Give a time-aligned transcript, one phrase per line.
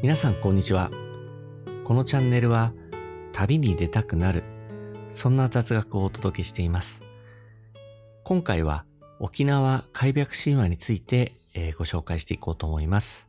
[0.00, 0.90] 皆さんこんにちは。
[1.82, 2.72] このチャンネルは
[3.32, 4.44] 旅に出たくなる、
[5.10, 7.02] そんな雑学をお届けしています。
[8.22, 8.84] 今回は
[9.18, 13.26] 沖縄開闢神話について、えーご紹介していこうと思います。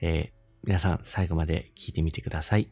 [0.00, 2.70] えー皆さん最後まで聞いてみてください。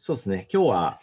[0.00, 0.48] そうですね。
[0.52, 1.00] 今日は、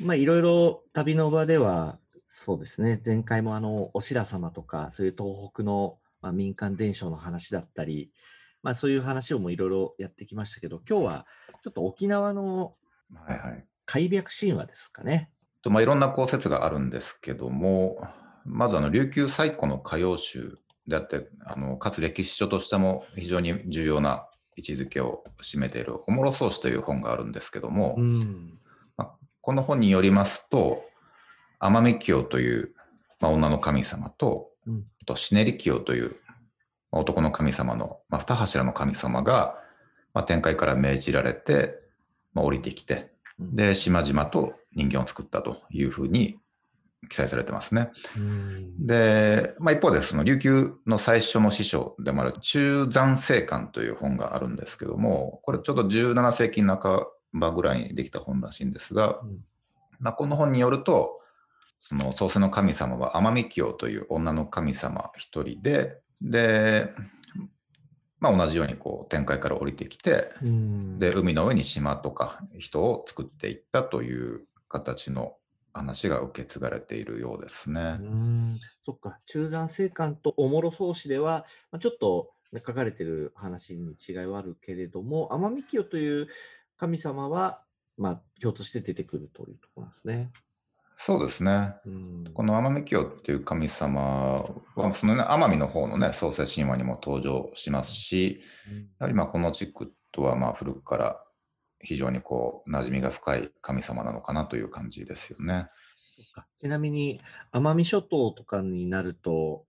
[0.00, 3.00] まあいろいろ旅の場では、そうですね。
[3.06, 8.10] 前回もあの、お白様とか、そういう東北の、まあ、民間伝承の話だったり、
[8.64, 11.26] まあそういう話をもいろいろやってきましたけど、今日は
[11.62, 12.74] ちょっと沖縄の
[13.14, 13.64] はいはい。
[13.86, 15.30] 開闢神話ですかね。
[15.62, 17.98] とまあ、いろんなこう説があるんですけども、
[18.44, 20.54] まずあの琉球最古の歌謡集
[20.86, 28.58] であって、あのかつ歴史書としても非常に重要な位置づけを占めている「おもろそうし」という本があるんですけども、ん。
[29.40, 30.82] この本によりますと、
[31.58, 32.74] 天海清という、
[33.20, 36.23] まあ、女の神様と、うんあとシネリ清という、まあ
[37.00, 39.56] 男の神様の、まあ、二柱の神様が、
[40.12, 41.78] まあ、天界から命じられて、
[42.32, 46.38] まあ、降りてきて、うん、で、島々と人間を作ったというふうに
[47.08, 47.90] 記載されてますね。
[48.16, 59.38] うん、で、まあ、一方で、その琉球の最初の師匠でもある中山聖観という本があるんですけども、これちょっと17世紀半ばぐらいにできた本らしいんですが、うん。
[60.00, 61.20] まあ、この本によると、
[61.80, 66.90] その創世の神様は天海清という女の神様一人で、で、
[68.20, 75.36] まあ、同じようにこう天界から降りてきて、うん、で、海の上に島とか人を作っていったという形の
[75.74, 78.02] 話が受け継がれているようですねう。
[78.04, 86.28] ん、そっか、中山聖観とおもろそうしでは、まあ、ちょっとね書かれてる話に違いはあるけれども、天海清という
[86.78, 87.62] 神様は、
[87.98, 90.32] まあ、共通して出てくるというところですね。
[91.06, 91.74] そうですね。
[91.84, 94.42] うん、この天海清っていう神様
[94.74, 101.20] は、そのね、奄美の方のね、創世神話にも登場しますし、うんやはりまあこの地区とはまあ古くから
[101.80, 105.68] 非常にこう馴染みが深い神様なのかなという感じですよね。
[106.56, 107.20] ちなみに、
[107.52, 109.66] 奄美諸島とかになると、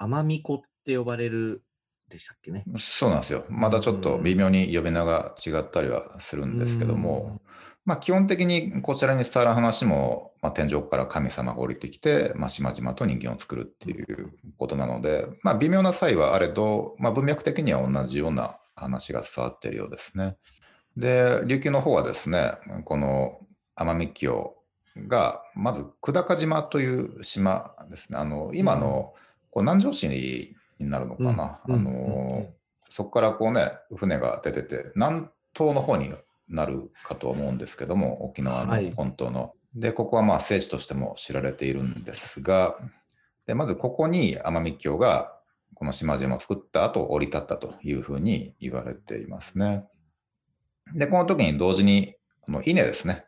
[0.00, 1.62] 奄美子って呼ばれる
[2.08, 2.64] でしたっけね？
[2.78, 3.44] そうなんですよ。
[3.50, 7.42] まだちょっと微妙に呼び名が違ったりはするんですけども、
[7.84, 20.36] まあ基本的にこちらに伝わる話も、まあ、天井から神様が降りてきて、まあ、島々と人間を作るっていうことなので、まあ微妙な差異はあれど、まあ文脈的には同じような話が伝わっているようですね。
[20.96, 22.52] で、琉球の方はですね、
[22.84, 23.40] この
[23.76, 24.54] 奄美清
[25.08, 28.18] が、まず久高島という島ですね。
[28.18, 29.14] あの、今の
[29.50, 31.60] こう南城市になるのかな。
[31.66, 32.46] うんうんあの、
[32.90, 36.12] そこからこうね、船が出てて、南東の方に
[36.54, 39.52] なるかと思うんですけども、沖縄はいの本島の。
[39.74, 42.76] で、ここはまあ聖地としても知られているんですが、
[43.46, 45.36] でまずここに奄美京が
[45.74, 49.84] この島々を作った後降り立ったというふうに言われていますね。
[50.94, 52.14] で、この時に同時に、
[52.46, 53.24] あの稲ですね。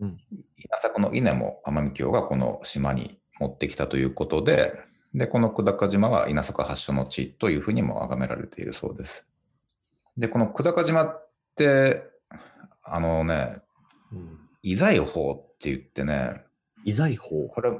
[0.00, 0.16] うん
[0.56, 4.72] 稲作の稲も奄美京がこの島に持ってきたということで、
[5.14, 9.28] で、この久高島は稲作発祥の地というふうにも崇められているそうです。
[10.16, 12.02] で、この久高島って、
[12.82, 13.62] あのね、
[14.12, 14.38] うん。
[14.62, 16.42] 遺財法って言ってね、
[16.84, 17.48] 遺財法？
[17.48, 17.70] これ、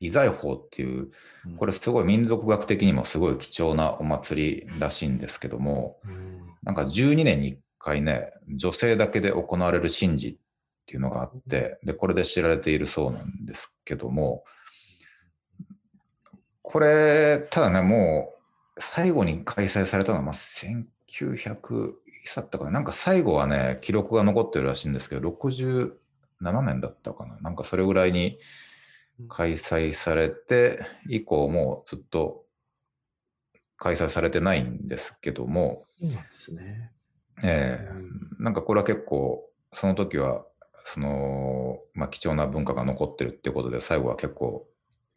[0.00, 1.10] 遺財法っていう、
[1.58, 10.36] これすごい民族学的にもすごい貴重なお祭りらしいんですけども、うん、なんか12年に1回ね、女性だけで行われる神事っ
[10.86, 14.44] ていうのがあって、で、これで知られているそうなんですけども、
[16.62, 18.32] これ、ただね、も
[18.76, 20.72] う最後に開催されたのは、まあ、1900、
[21.08, 25.92] いつだったかな、なんか最後はね、記録が残ってるらしいんですけど、67
[26.62, 28.38] 年だったかな、なんかそれぐらいに
[29.28, 32.44] 開催されて、以降もうずっと
[33.76, 36.92] 開催されてないんですけども、そうなんですね。
[37.42, 38.42] ええ。
[38.42, 40.44] なんかこれは結構、その時は、
[40.84, 44.66] その、まあ、貴重な文化が残ってるっていうことで、最後は結構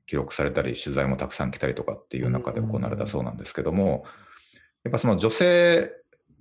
[0.06, 4.06] 記録されたり、取材もたくさん来たりとかっていう中で行われたそうなんですけども、
[4.84, 5.92] やっぱその女性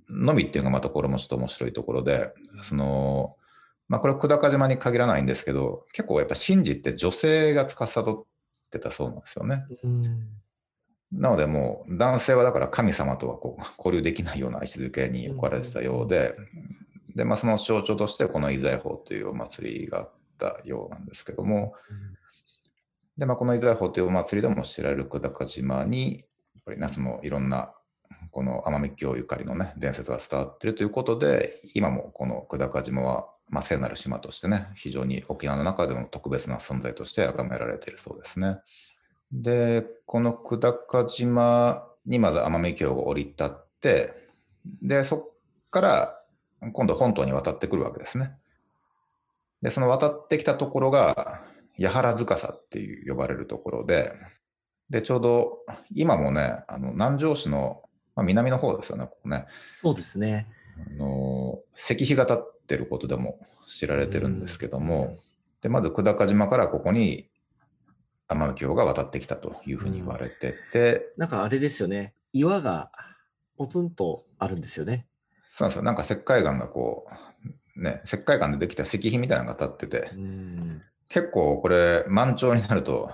[0.09, 2.33] のみっていうのがまたこれもちょっと面白いところで、
[2.63, 3.35] その、
[3.87, 8.25] まあこれは久高島に限らないんですけど、結構やっぱ神事って女性が司っ
[8.71, 9.65] てたそうなんですよね。
[9.83, 10.01] うん。
[11.11, 16.35] なのでもう男性はだから神様とはこう 交流できないような位置づけに置かれてたようで、
[17.15, 21.73] で、まあその象徴としてこの遺財法というお祭りがあったようなんですけども、
[23.17, 26.19] で、まあこの遺財法というお祭りでも知られる久高島に、
[26.55, 27.73] やっぱりね、そのいろんな
[28.33, 38.57] この奄美京ゆかりのね、伝説が伝わっているということで、今もこの久高島は、まあ聖なる島としてね、非常に沖縄の中でも特別な存在として崇められているそうですね。
[39.31, 44.13] で、この久高島にまず奄美京が降り立って、
[44.81, 45.29] で、そっ
[45.69, 46.19] から
[46.73, 48.31] 今度本島に渡ってくるわけですね。
[49.61, 51.43] で、その渡ってきたところが、
[51.79, 54.11] 八原塚さっていう呼ばれるところで、
[54.89, 55.59] で、ちょうど
[55.93, 57.82] 今もね、あの南城市の、
[58.15, 59.45] まあ、南の方ですよね、ここね。
[59.81, 60.47] そうですね。
[60.77, 65.17] あの石碑が立ってることでも知られてるんですけども、
[65.61, 67.29] でまず久高島からここに
[68.27, 72.91] 奄美峡が渡ってきたというふうに言われてて、なんかあれですよね、岩が
[73.57, 75.07] ポツンとあるんですよね。
[75.51, 77.07] そうなんですよ、なんか石灰岩がこ
[77.75, 80.11] う、ね、石灰岩でできた石碑みたいなのが立ってて、
[81.09, 83.11] 結構これ、満潮になると、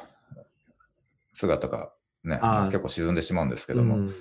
[1.34, 1.92] 姿が
[2.24, 4.12] ね、結構沈んでしまうんですけども、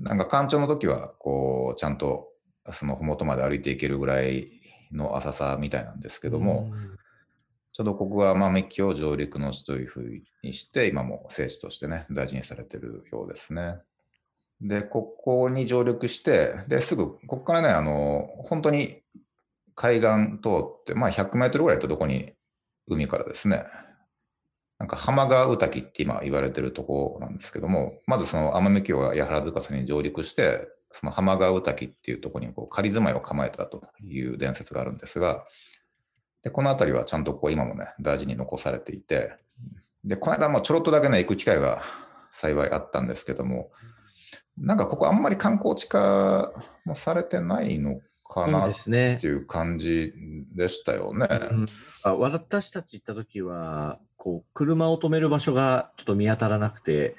[0.00, 2.28] なんか干潮の時は、こう、ちゃんと
[2.70, 4.48] その麓まで歩いていけるぐらい
[4.92, 6.72] の浅さみたいなんですけども、
[7.72, 13.76] ちょうどここが奄美峡上陸の地というふうにして、今も聖地としてね、大事にされてるようですね。
[14.60, 19.02] で、ここに上陸して、で、すぐ、ここからね、あの、本当に
[19.74, 22.34] 海岸通って、まあ100メートルぐらい行ったとこに、
[22.86, 23.64] 海からですね、
[24.82, 35.44] なんか浜川宇滝って今言われてるとこなんですけども、まずその奄美峡が八原塚に上陸して、その浜川宇滝っていうとこにこう仮住まいを構えたという伝説があるんですが、
[36.42, 39.36] で、この辺りはちゃんとこう今もね、大事に残されていて、
[40.02, 41.80] で、この間もちょろっとだけね、行く機会が
[42.32, 43.70] 幸いあったんですけども、
[44.58, 46.52] なんかここあんまり観光地化
[46.84, 48.00] もされてないの
[48.32, 50.12] かなっていう感じ
[50.54, 51.28] でしたよね。
[51.28, 51.66] ねうん、
[52.02, 57.16] あ私たち行った時は、こう、車を止める場所がちょっと見当たらなくて。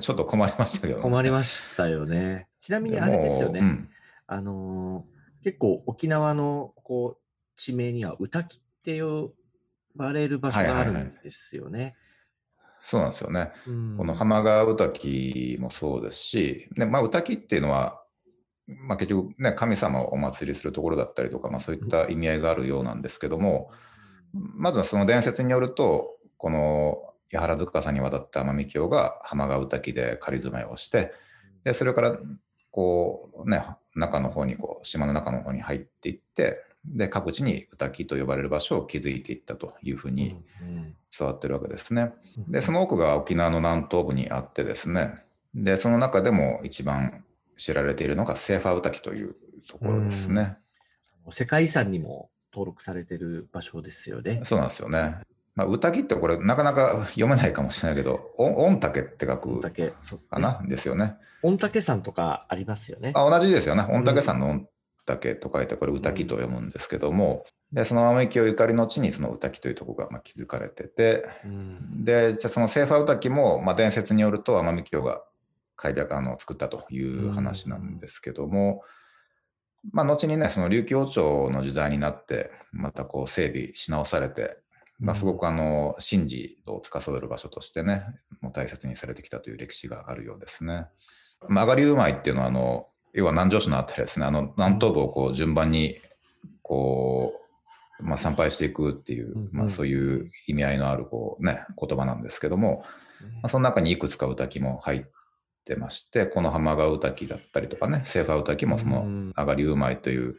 [0.00, 2.48] ちょっと困りましたけど、ね、困りましたよね。
[2.60, 3.60] ちなみにあれですよね。
[3.60, 3.88] うん、
[4.26, 9.32] あのー、結構沖縄のこう地名には歌木って呼
[9.94, 11.70] ばれる場所があるんですよね。
[11.70, 11.94] はいはいはい
[12.80, 13.50] そうなんですよね。
[13.66, 18.02] うん、この浜川歌木もそうですし、ねまあ、歌木っていうのは、
[18.68, 23.70] まあ、結局、ね、神様をお祭りするところだったりとか、まあ、そういった意味合いがあるようなんですけども、
[24.32, 31.12] まずはその伝説によると、この八原塚さんに渡った奄美京が浜川歌木で仮住まいをして、
[31.64, 32.18] でそれから
[32.70, 40.36] こう、ね、中の方にこう島の中の方に入っていってで各地に歌木と呼ばれる場所を築いていったというふうに
[41.16, 42.12] 伝わってるわけですね。
[42.48, 45.22] でその奥が沖縄の南東部にあってですね。
[45.54, 47.24] でその中でも一番
[47.58, 49.36] 知られているのがセーファー歌木という
[49.68, 50.56] ところですね。
[51.30, 54.40] 世界遺産にも登録されている場所ですよね。
[54.44, 55.16] そうなんですよね。
[55.54, 61.16] まあ、歌木ってこれなかなか 読めないかもしれないけど、御嶽って書くかな、ね、ですよね。
[61.42, 63.12] 御嶽山とかありますよね。
[63.14, 63.84] あ同じですよね。
[63.88, 64.66] 御嶽山の御
[65.04, 75.22] 嶽と書いて、これ歌木と読むんですけども、うん、でその奄美京ゆかりの地にその歌木というところがまあ築かれてて、うん、でじゃそのセーファー歌木もまあ伝説によると奄美京が
[75.78, 78.82] 開拓あの作ったという話なんですけども、
[79.84, 84.58] うん、まあ、後にね、その琉球王朝の時代になって、またこう整備し直されて、
[84.98, 88.04] まあ、すごくあの神事を司る場所としてね、
[88.40, 90.86] もう大切にされてきたという歴史があるようですね。
[91.48, 96.00] まあ、上がりうまいっていうのはあの、要は南城市のあたりですね、あの南東部をこう順番に
[96.62, 97.34] こ
[98.00, 102.84] う、まあ、参拝していくっていう、まあ、そういう意味合いのあるこう、ね、言葉なんですけども、
[103.20, 105.04] まあ、その中にいくつか歌木も入っ
[105.68, 109.04] てまして、この浜川歌木だったりとかね、セーファー歌木もその
[109.36, 110.36] 上がりうまいという、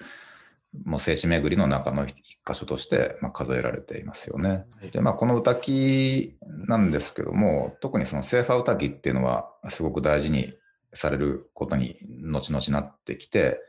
[0.85, 4.65] もう聖地巡りの中の一箇所として、まあ、数えられていますよね。
[4.91, 6.35] で、まあ、この歌木
[6.67, 10.53] なんですけども、特にそのセーファー歌木っていうのは、すごく大事に
[10.93, 13.61] されることに後々なってきて、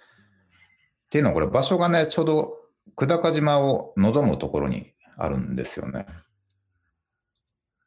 [1.06, 2.54] っていうのはこれ場所がね、ちょうど
[2.96, 6.06] 久高島を望むところにあるんですよね。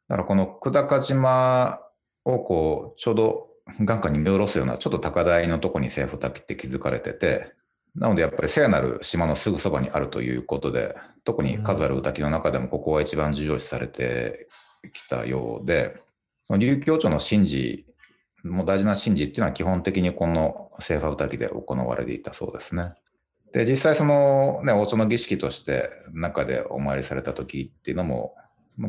[0.08, 1.80] だからこの久高島
[2.24, 7.52] をこう、ちょうど眼下に見下ろすようなちょっと高台のとこにセーフ滝って築かれてて、
[7.94, 14.48] なのでやっぱり聖なる島のすぐそばにあるということで、特に数ある歌滝の中でもここは一番重要視されて
[14.92, 15.96] きたようで、
[16.50, 17.86] 琉球町の神事、
[18.42, 22.94] も大事な神事っていうのは基本的にこの聖ファ歌滝で行われていたそうですね。
[23.52, 28.34] で、実際そのね、王朝の儀式として中でお参りされた時っていうのも、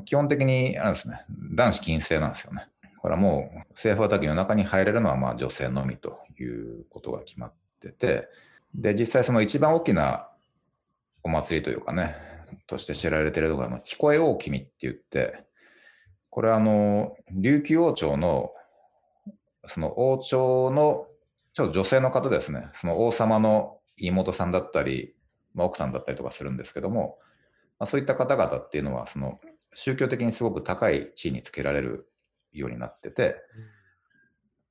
[0.04, 2.68] 基本的にあれですね、男子禁制なんですよね。
[3.06, 8.28] からもう聖ファ滝の中に入れるのはまあ女性のみということが決まってて、
[8.74, 10.28] で、実際その一番大きな
[11.24, 12.16] お祭りというかね、
[12.66, 15.44] として知られているのが、聞こえ大君って言って、
[16.32, 18.52] これはあの、琉球王朝の、
[19.68, 21.08] その王朝の、
[21.54, 25.16] ちょっと女性の方ですね、その王様の妹さんだったり、
[25.54, 27.20] まあ、奥さんだったりとかするんですけども、
[27.80, 29.40] まあ、そういった方々っていうのは、その
[29.76, 32.10] 宗教的にすごく高い地位につけられる
[32.60, 33.38] ようになってて、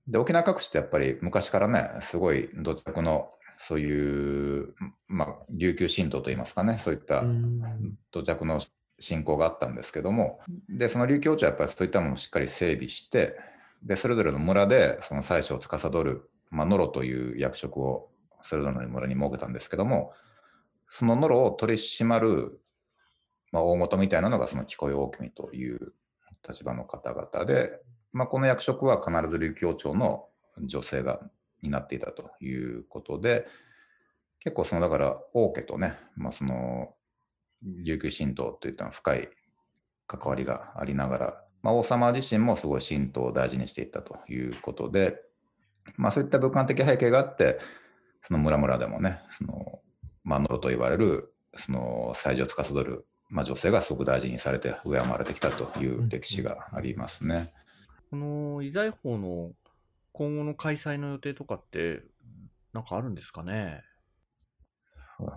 [0.08, 4.74] で、沖縄各地ってやっぱり昔からね、すごい土着のそういう、
[5.08, 7.24] まあ、琉球神道といいますかね、そういった
[8.10, 8.60] 土着の
[8.98, 13.36] 信仰があったんですけども、で、その琉球王朝はやっぱりそういったものをしっかり整備して、
[13.82, 18.10] で、それぞれの村でその祭祀を司る、まあ、ノロという役職を
[18.42, 20.12] それぞれの村に設けたんですけども、
[20.90, 22.60] そのノロを取り締まる、
[23.52, 25.92] まあ、大元みたいなのがその木古大君という
[26.46, 27.80] 立場の方々で、
[28.12, 30.26] まあ、この役職は必ず琉球王朝の
[30.62, 31.20] 女性が
[31.62, 33.46] 担っていたということで、
[34.40, 36.94] 結構そのだから王家とね、まあ、その
[37.62, 39.28] 琉球神道といった深い
[40.06, 45.22] 関わりがありながら、まあ、王様自身もすごい神道を大事にしていったということで、
[45.96, 47.58] まあ、そういった文化的背景があって、
[48.22, 49.80] その村々でもね、その、
[50.24, 57.52] まあ、ノロと言われる、その祭事を司る、まあ、女性がすごく大事にされて、敬われてきたという歴史がありますね。
[58.08, 59.50] この遺財法の
[60.12, 62.04] 今後の開催の予定とかって、
[62.72, 63.82] なんかあるんですかね？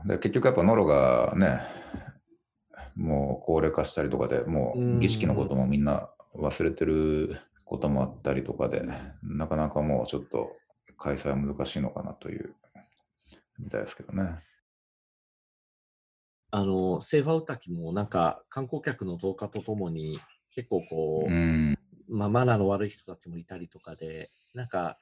[0.05, 1.61] で結局やっぱノロがね、
[2.95, 8.83] もう高齢化したりとかで、もう儀式のこともみんな忘れてることもあったりとかで、
[9.23, 10.55] なかなかもうちょっと
[10.99, 12.53] 開催は難しいのかなという、
[13.57, 14.43] みたいですけどね。
[16.51, 20.19] あの、セーファウタキもなんか観光客の増加とともに
[20.51, 21.77] 結構こう、うん、
[22.09, 24.97] まあ、マナーの悪い人たちもいたりとかで、なんか、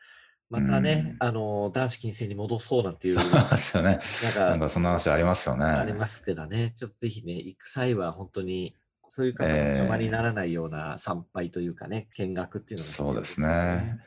[0.49, 3.19] またね、あの、男子禁制に戻そうなんていう。
[3.19, 3.99] そうですよね。
[4.23, 5.65] なんか、なんかそんな話ありますよね。
[5.65, 8.75] ありますけどね、ちょっとぜひね、行く際は本当に、
[9.09, 13.99] そういう方の邪魔にならないような参拝というかね、見学っていうのが、ね、そうですね。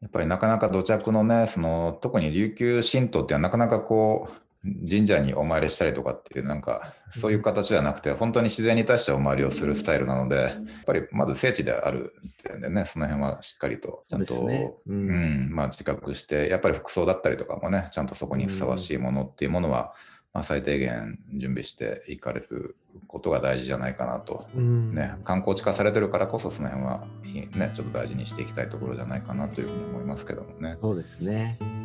[0.00, 4.43] やっぱりなかなか土着のね、その特に琉球神道ってなかなかこう、
[4.88, 15.14] 神社にお参りしたりとかっていう、なんか、そういう形じゃなくて、本当に自然に対してお参りをするスタイルなので、やっぱりまず聖地である時点でね、その辺はしっかりと、ちゃんと、ね、うん、う
[15.48, 19.94] ん、まあ自覚して、やっぱり服装だったりとかもね、ちゃんとそこにふさわしいものっていうものは、
[20.32, 27.06] まあ、最低限準備していかれることが大事じゃないかなと、うん、ね、観光地化されてるからこそその辺は、
[27.54, 30.76] ね、ちょっと大事にしていきたいところじゃないかなというふうに思いますけどもね。
[30.80, 31.83] そうですね